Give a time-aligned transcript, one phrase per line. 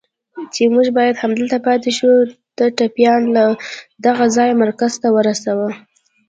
[0.53, 2.11] چې موږ باید همدلته پاتې شو،
[2.57, 3.43] ته ټپيان له
[4.05, 5.69] دغه ځایه مرکز ته ورسوه.